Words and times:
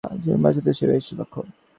বলতে 0.03 0.09
চাচ্ছি, 0.09 0.23
জীবন 0.23 0.39
বাঁচানোতে 0.43 0.71
সে 0.77 0.85
বেশ 0.91 1.05
দক্ষ। 1.19 1.35